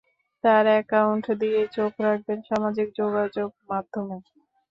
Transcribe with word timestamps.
তাঁর 0.43 0.65
অ্যাকাউন্ট 0.69 1.25
দিয়েই 1.41 1.67
চোখ 1.75 1.91
রাখবেন 2.05 2.39
সামাজিক 2.49 2.87
যোগাযোগমাধ্যমে। 2.99 4.17